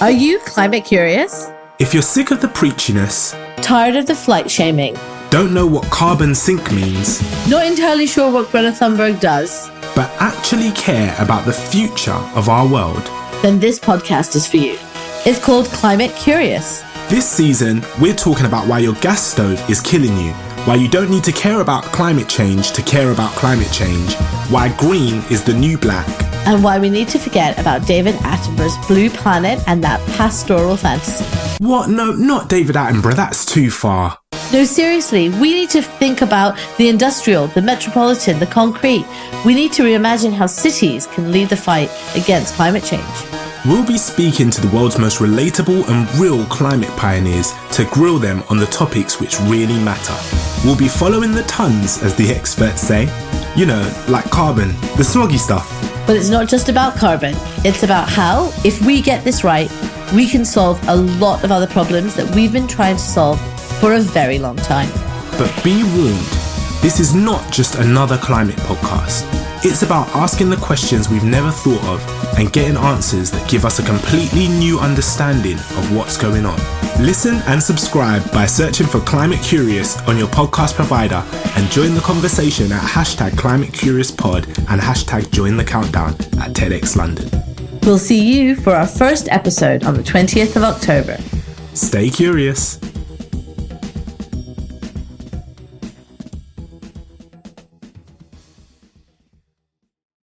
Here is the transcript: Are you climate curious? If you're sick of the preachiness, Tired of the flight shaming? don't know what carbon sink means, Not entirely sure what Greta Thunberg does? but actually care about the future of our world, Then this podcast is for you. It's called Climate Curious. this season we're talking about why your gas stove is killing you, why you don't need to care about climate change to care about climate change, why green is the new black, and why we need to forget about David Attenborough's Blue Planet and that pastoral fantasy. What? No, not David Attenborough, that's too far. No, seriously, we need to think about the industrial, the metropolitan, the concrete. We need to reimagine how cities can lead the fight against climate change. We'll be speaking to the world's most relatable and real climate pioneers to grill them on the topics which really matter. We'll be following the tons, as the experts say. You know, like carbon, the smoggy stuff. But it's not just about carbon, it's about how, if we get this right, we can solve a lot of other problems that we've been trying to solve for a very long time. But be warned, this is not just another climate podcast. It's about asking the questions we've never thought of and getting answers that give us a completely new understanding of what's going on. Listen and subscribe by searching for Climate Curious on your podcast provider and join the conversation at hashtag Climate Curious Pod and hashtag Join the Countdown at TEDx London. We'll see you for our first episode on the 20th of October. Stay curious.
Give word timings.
Are 0.00 0.10
you 0.10 0.38
climate 0.40 0.84
curious? 0.84 1.50
If 1.78 1.92
you're 1.94 2.02
sick 2.02 2.30
of 2.30 2.40
the 2.40 2.48
preachiness, 2.48 3.34
Tired 3.62 3.96
of 3.96 4.06
the 4.06 4.14
flight 4.14 4.50
shaming? 4.50 4.96
don't 5.30 5.52
know 5.52 5.66
what 5.66 5.84
carbon 5.90 6.34
sink 6.34 6.70
means, 6.72 7.20
Not 7.48 7.66
entirely 7.66 8.06
sure 8.06 8.30
what 8.30 8.50
Greta 8.50 8.70
Thunberg 8.70 9.20
does? 9.20 9.70
but 9.94 10.10
actually 10.20 10.70
care 10.72 11.14
about 11.18 11.46
the 11.46 11.52
future 11.52 12.20
of 12.34 12.48
our 12.48 12.66
world, 12.68 13.02
Then 13.42 13.58
this 13.58 13.78
podcast 13.78 14.36
is 14.36 14.46
for 14.46 14.58
you. 14.58 14.76
It's 15.24 15.42
called 15.42 15.66
Climate 15.66 16.12
Curious. 16.16 16.82
this 17.08 17.28
season 17.28 17.82
we're 18.00 18.14
talking 18.14 18.46
about 18.46 18.66
why 18.68 18.80
your 18.80 18.94
gas 18.96 19.22
stove 19.22 19.58
is 19.70 19.80
killing 19.80 20.16
you, 20.18 20.32
why 20.66 20.74
you 20.74 20.88
don't 20.88 21.10
need 21.10 21.24
to 21.24 21.32
care 21.32 21.60
about 21.60 21.84
climate 21.84 22.28
change 22.28 22.72
to 22.72 22.82
care 22.82 23.10
about 23.12 23.30
climate 23.32 23.70
change, 23.72 24.14
why 24.50 24.68
green 24.76 25.22
is 25.30 25.42
the 25.42 25.54
new 25.54 25.78
black, 25.78 26.06
and 26.46 26.62
why 26.62 26.78
we 26.78 26.88
need 26.88 27.08
to 27.08 27.18
forget 27.18 27.58
about 27.58 27.86
David 27.86 28.14
Attenborough's 28.16 28.86
Blue 28.86 29.10
Planet 29.10 29.62
and 29.66 29.82
that 29.84 30.00
pastoral 30.16 30.76
fantasy. 30.76 31.24
What? 31.62 31.90
No, 31.90 32.12
not 32.12 32.48
David 32.48 32.76
Attenborough, 32.76 33.14
that's 33.14 33.44
too 33.44 33.70
far. 33.70 34.18
No, 34.52 34.64
seriously, 34.64 35.28
we 35.28 35.52
need 35.52 35.70
to 35.70 35.82
think 35.82 36.22
about 36.22 36.56
the 36.78 36.88
industrial, 36.88 37.48
the 37.48 37.62
metropolitan, 37.62 38.38
the 38.38 38.46
concrete. 38.46 39.04
We 39.44 39.54
need 39.54 39.72
to 39.72 39.82
reimagine 39.82 40.32
how 40.32 40.46
cities 40.46 41.08
can 41.08 41.32
lead 41.32 41.48
the 41.48 41.56
fight 41.56 41.90
against 42.14 42.54
climate 42.54 42.84
change. 42.84 43.02
We'll 43.64 43.84
be 43.84 43.98
speaking 43.98 44.48
to 44.52 44.60
the 44.60 44.68
world's 44.68 44.96
most 44.96 45.18
relatable 45.18 45.88
and 45.88 46.18
real 46.20 46.44
climate 46.46 46.90
pioneers 46.90 47.52
to 47.72 47.84
grill 47.86 48.20
them 48.20 48.44
on 48.48 48.58
the 48.58 48.66
topics 48.66 49.18
which 49.20 49.40
really 49.40 49.82
matter. 49.82 50.14
We'll 50.64 50.76
be 50.76 50.86
following 50.86 51.32
the 51.32 51.42
tons, 51.44 52.00
as 52.04 52.14
the 52.14 52.30
experts 52.30 52.80
say. 52.80 53.08
You 53.56 53.66
know, 53.66 54.04
like 54.08 54.30
carbon, 54.30 54.68
the 54.96 55.02
smoggy 55.02 55.38
stuff. 55.38 55.95
But 56.06 56.16
it's 56.16 56.28
not 56.28 56.48
just 56.48 56.68
about 56.68 56.96
carbon, 56.96 57.34
it's 57.64 57.82
about 57.82 58.08
how, 58.08 58.52
if 58.64 58.80
we 58.86 59.02
get 59.02 59.24
this 59.24 59.42
right, 59.42 59.70
we 60.14 60.28
can 60.28 60.44
solve 60.44 60.80
a 60.88 60.96
lot 60.96 61.42
of 61.42 61.50
other 61.50 61.66
problems 61.66 62.14
that 62.14 62.32
we've 62.34 62.52
been 62.52 62.68
trying 62.68 62.96
to 62.96 63.02
solve 63.02 63.40
for 63.80 63.94
a 63.94 64.00
very 64.00 64.38
long 64.38 64.56
time. 64.56 64.88
But 65.32 65.52
be 65.64 65.82
warned, 65.82 66.24
this 66.86 67.00
is 67.00 67.16
not 67.16 67.52
just 67.52 67.74
another 67.74 68.16
climate 68.16 68.54
podcast. 68.58 69.24
It's 69.64 69.82
about 69.82 70.06
asking 70.14 70.50
the 70.50 70.56
questions 70.56 71.08
we've 71.08 71.24
never 71.24 71.50
thought 71.50 71.82
of 71.82 72.38
and 72.38 72.52
getting 72.52 72.76
answers 72.76 73.28
that 73.32 73.50
give 73.50 73.64
us 73.64 73.80
a 73.80 73.82
completely 73.82 74.46
new 74.46 74.78
understanding 74.78 75.54
of 75.54 75.96
what's 75.96 76.16
going 76.16 76.46
on. 76.46 76.56
Listen 77.00 77.42
and 77.48 77.60
subscribe 77.60 78.30
by 78.30 78.46
searching 78.46 78.86
for 78.86 79.00
Climate 79.00 79.42
Curious 79.42 80.00
on 80.02 80.16
your 80.16 80.28
podcast 80.28 80.74
provider 80.74 81.24
and 81.56 81.68
join 81.72 81.96
the 81.96 82.00
conversation 82.02 82.70
at 82.70 82.82
hashtag 82.82 83.36
Climate 83.36 83.72
Curious 83.72 84.12
Pod 84.12 84.46
and 84.46 84.80
hashtag 84.80 85.28
Join 85.32 85.56
the 85.56 85.64
Countdown 85.64 86.10
at 86.40 86.52
TEDx 86.52 86.94
London. 86.94 87.28
We'll 87.82 87.98
see 87.98 88.32
you 88.32 88.54
for 88.54 88.76
our 88.76 88.86
first 88.86 89.28
episode 89.30 89.82
on 89.82 89.94
the 89.94 90.04
20th 90.04 90.54
of 90.54 90.62
October. 90.62 91.18
Stay 91.74 92.10
curious. 92.10 92.78